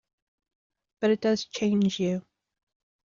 But 0.99 1.11
it 1.11 1.21
does 1.21 1.45
change 1.45 1.99
you. 1.99 2.25